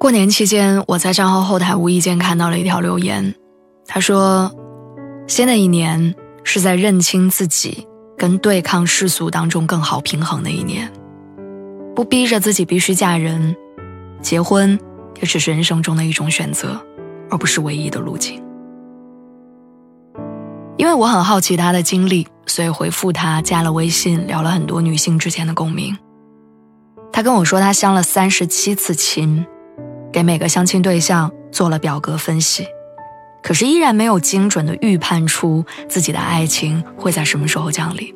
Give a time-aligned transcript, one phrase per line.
[0.00, 3.34] 过年期间，我在账号后台无意间看到了一条留言，
[3.86, 4.50] 他说
[5.28, 7.86] ：“新的一年是在认清自己
[8.16, 10.90] 跟对抗世俗当中更好平衡的一年，
[11.94, 13.54] 不逼着自己必须嫁人，
[14.22, 14.80] 结婚
[15.20, 16.80] 也只是人生中的一种选择，
[17.28, 18.42] 而不是唯一的路径。”
[20.78, 25.94] 因为我很好奇他的经历，所以回复他加了微信，聊了很多女性之间的共鸣。
[27.12, 29.44] 他跟我说，他相了三十七次亲。
[30.12, 32.66] 给每个相亲对象做了表格分析，
[33.42, 38.14] 可是依然没有精准的预判出自己的爱情会在什么时候降临。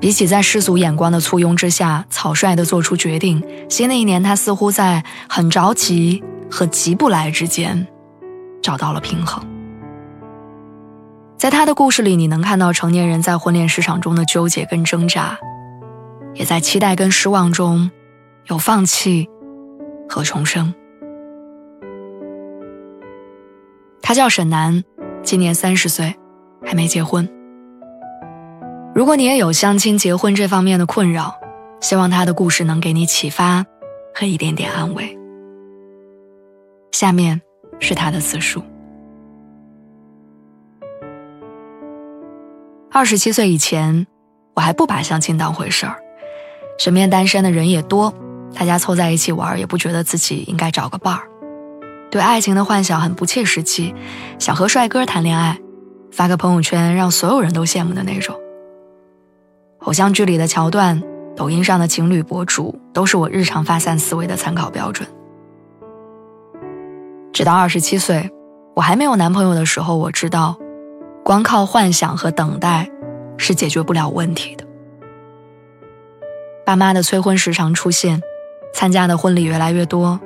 [0.00, 7.86] 比起在世俗眼光的簇拥之下草率的做出决定，新的一年他似乎在很着急和急不来之间
[8.62, 9.42] 找到了平衡。
[11.38, 15.38] 在他的故事里，你能看到成年人在婚恋市场中的纠结跟挣扎，
[16.34, 17.90] 也在期待跟失望中
[18.46, 19.28] 有放弃。
[20.08, 20.72] 和重生。
[24.02, 24.84] 他叫沈南，
[25.22, 26.14] 今年三十岁，
[26.62, 27.28] 还没结婚。
[28.94, 31.34] 如果你也有相亲、结婚这方面的困扰，
[31.80, 33.64] 希望他的故事能给你启发
[34.14, 35.18] 和一点点安慰。
[36.92, 37.40] 下面
[37.80, 38.62] 是他的自述：
[42.90, 44.06] 二十七岁以前，
[44.54, 45.96] 我还不把相亲当回事儿，
[46.78, 48.14] 身边单身的人也多。
[48.54, 51.28] 大家凑在一起玩，也不觉得自己应该找个伴儿，
[52.10, 53.94] 对爱情的幻想很不切实际，
[54.38, 55.58] 想和帅哥谈恋爱，
[56.12, 58.34] 发个朋友圈让所有人都羡慕的那种。
[59.80, 61.02] 偶像剧里的桥段，
[61.36, 65.06] 抖音上的情侣博主，都是我日常发散思维的参考标准。
[67.32, 68.30] 直到二十七岁，
[68.76, 70.56] 我还没有男朋友的时候，我知道，
[71.24, 72.88] 光靠幻想和等待，
[73.36, 74.64] 是解决不了问题的。
[76.64, 78.22] 爸妈的催婚时常出现。
[78.74, 80.20] 参加的婚礼越来越多，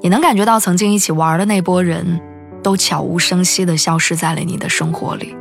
[0.00, 2.20] 你能感觉到曾经一起玩的那波人
[2.62, 5.36] 都悄无声息地消失在了你的生活里，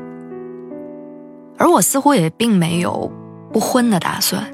[1.57, 3.09] 而我似乎也并没有
[3.51, 4.45] 不婚的打算。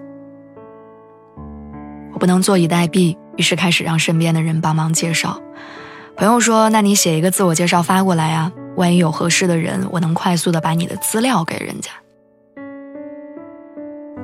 [2.14, 5.42] 我不能坐以待毙，于是开始让身边的人帮忙介绍。
[6.16, 11.90] 朋友说：“那你写一个自我介绍发过来呀，万一有合适的人，我能快速的把你的资料给人家。”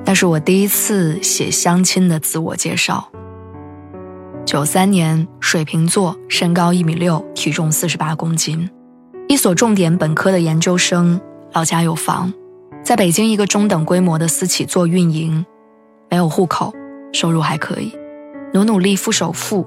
[0.04, 3.10] 那是我第一次写相亲的自我介绍。
[4.46, 8.70] 九三年，水瓶座，身高一米六，体重四十八公斤，
[9.26, 11.20] 一所重点本科的研究生，
[11.52, 12.32] 老家有房，
[12.84, 15.44] 在北京一个中等规模的私企做运营，
[16.08, 16.72] 没有户口，
[17.12, 17.92] 收入还可以，
[18.54, 19.66] 努努力付首付，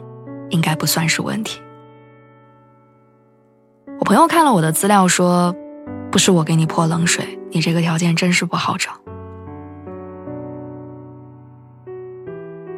[0.49, 1.59] 应该不算是问题。
[3.99, 5.53] 我朋友看了我的资料说
[6.09, 8.91] ：“不是我给你泼冷水，你这个条件真是不好找。”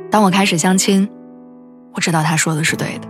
[0.10, 1.08] 当我开始相亲。
[1.94, 3.08] 我知道他说的是对的。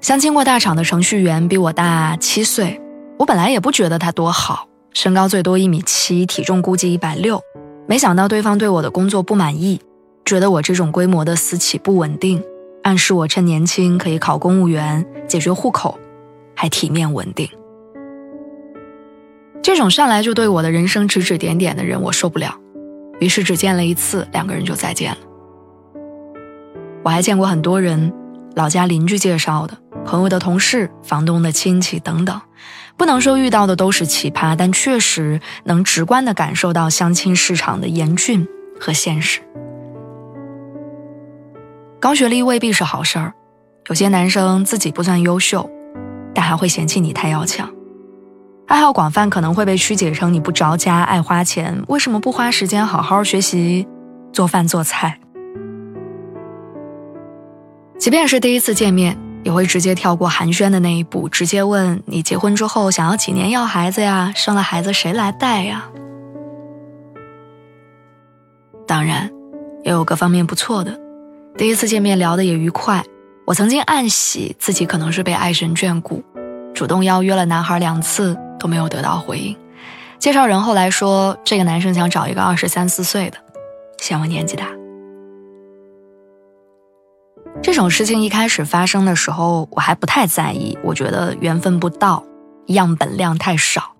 [0.00, 2.80] 相亲过大厂的程序员比我大七岁，
[3.18, 7.40] 我本来也不觉得他多好，身高最多一米七，体重估计一百六。
[7.86, 9.80] 没想到对方对我的工作不满意，
[10.24, 12.42] 觉得我这种规模的私企不稳定，
[12.82, 15.98] 暗示我趁年轻可以考公务员解决户口，
[16.54, 17.48] 还体面稳定。
[19.62, 22.54] 这种上来就对我的人生指指点点的人，我受不了，
[23.20, 25.18] 于是只见了一次，两个人就再见了。
[27.04, 28.10] 我还见过很多人，
[28.56, 29.76] 老家邻居介绍的，
[30.06, 32.40] 朋友的同事，房东的亲戚等等，
[32.96, 38.48] 不能说遇到的都是奇葩，但确实能直观的感受到相亲市场的严峻
[38.80, 39.42] 和现实。
[42.00, 43.34] 高学历未必是好事儿，
[43.88, 45.68] 有些男生自己不算优秀，
[46.34, 47.66] 但还会嫌弃你太要强；
[48.66, 53.86] 爱好广泛可能会被曲解成你不着家、爱花钱，为什么不花时间好好学习
[54.32, 55.20] 做饭做菜？
[58.04, 64.30] 即便是第一次见面，也会直接跳过寒暄的那一步，直接问你结婚之后想要几年要孩子呀？
[64.36, 65.88] 生了孩子谁来带呀？
[68.86, 69.30] 当然，
[69.84, 71.00] 也有各方面不错的，
[71.56, 73.02] 第一次见面聊得也愉快。
[73.46, 76.22] 我曾经暗喜自己可能是被爱神眷顾，
[76.74, 79.56] 主动邀约了男孩两次都没有得到回应，
[80.18, 83.38] 介绍人后来说，这个男生想找一个二十三四岁的，
[83.96, 84.66] 嫌我年纪大。
[87.62, 92.22] 这种事情一开始发生的时候，我还不太在意，我觉得缘分不到，
[92.66, 93.94] 样本量太少。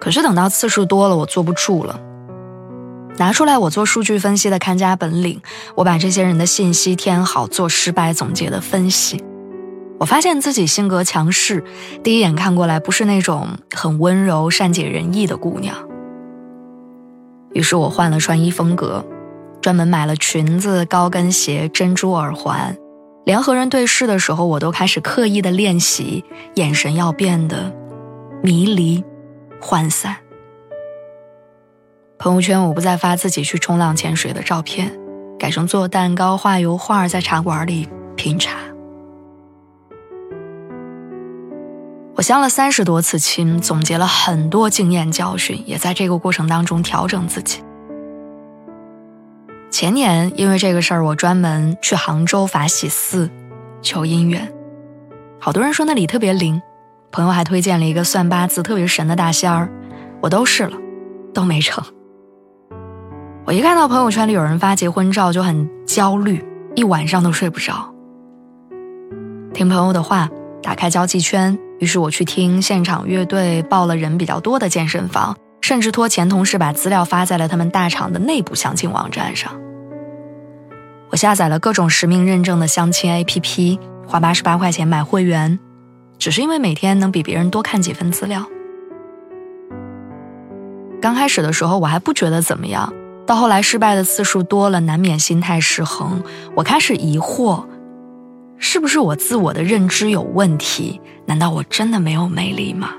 [0.00, 2.00] 可是等到次数多了，我坐不住了，
[3.18, 5.42] 拿出来我做数据分析的看家本领，
[5.74, 9.22] 我把这些人的信息填好，做失败总结的分析。
[9.98, 11.62] 我发现自己性格强势，
[12.02, 15.76] 第一眼看过来不是那种很温柔、善解人意的姑娘。
[17.52, 19.04] 于是我换了穿衣风格，
[19.60, 22.76] 专门买了裙子、高跟鞋、珍珠耳环，
[23.24, 26.24] 连和人对视的时候，我都开始刻意的练习，
[26.54, 27.72] 眼神要变得
[28.42, 29.04] 迷离、
[29.60, 30.16] 涣散。
[32.18, 34.98] 朋友圈我不再发自己去冲浪、潜水的照片，
[35.38, 38.58] 改成做蛋糕、画油画，在茶馆里品茶。
[42.16, 47.62] 我相了三十多次亲，总结了很多经验教训，也在这个过程当中调整自己。
[49.80, 53.30] 前年因为这个事儿，我专门去杭州法喜寺
[53.80, 54.52] 求姻缘，
[55.40, 56.60] 好多人说那里特别灵，
[57.10, 59.70] 朋友还推荐了一个算八字特别神的大仙儿，
[60.20, 60.76] 我都试了，
[61.32, 61.82] 都没成。
[63.46, 66.44] 我一看到朋友圈里有人发结婚照就很焦虑，
[66.76, 67.90] 一晚上都睡不着。
[69.54, 70.28] 听朋友的话，
[70.62, 71.58] 打开交际圈。
[71.78, 79.50] 于是我去听现场乐队，报了人比较多的健身房，甚至托前同事把资料发在了他们大厂的内部相亲网站上。
[81.20, 85.58] 下载了各种实名认证的相亲 APP，花八十八块钱买会员，
[86.16, 88.42] 只是因为每天能比别人多看几份资料。
[90.98, 92.90] 刚开始的时候我还不觉得怎么样，
[93.26, 96.22] 到后来失败的次数多了，难免心态失衡，
[96.54, 97.66] 我开始疑惑。
[98.56, 100.98] 是不是我自我的认知有问题？
[101.26, 102.94] 难道我真的没有魅力吗？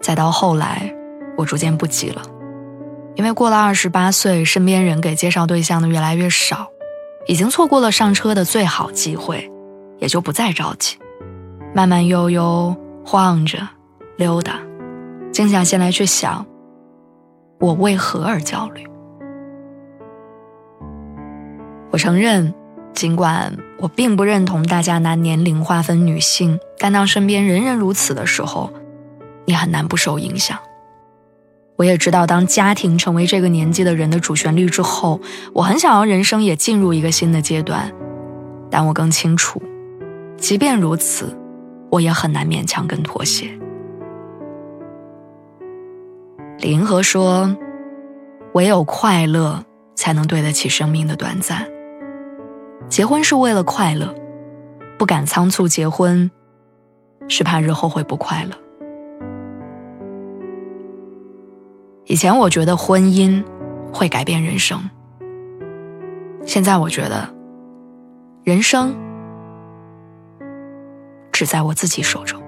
[0.00, 0.94] 再到后来，
[1.36, 2.22] 我逐渐不急了，
[3.20, 6.70] 因为过了二十八岁，身边人给介绍对象的越来越少，
[7.26, 9.52] 已经错过了上车的最好机会，
[9.98, 10.96] 也就不再着急，
[11.74, 12.74] 慢慢悠悠
[13.04, 13.58] 晃着
[14.16, 14.54] 溜达，
[15.30, 16.46] 静下心来去想，
[17.58, 18.88] 我为何而焦虑。
[21.90, 22.54] 我承认，
[22.94, 28.72] 尽管我并不认同大家拿年龄划分女性，但当身边人人如此的时候，
[29.44, 30.58] 你很难不受影响。
[31.80, 35.18] 我也知道，当家庭成为这个年纪的人的主旋律之后，
[35.54, 37.90] 我很想要人生也进入一个新的阶段，
[38.70, 39.62] 但我更清楚，
[40.36, 41.34] 即便如此，
[41.90, 43.58] 我也很难勉强跟妥协。
[46.58, 47.56] 李银河说
[48.52, 51.66] ：“唯有快乐，才能对得起生命的短暂。”
[52.90, 54.14] 结婚是为了快乐，
[54.98, 56.30] 不敢仓促结婚，
[57.26, 58.54] 是怕日后会不快乐。
[62.10, 63.40] 以前我觉得婚姻
[63.92, 64.90] 会改变人生，
[66.44, 67.32] 现在我觉得
[68.42, 68.92] 人生
[71.30, 72.42] 只在我自己手中。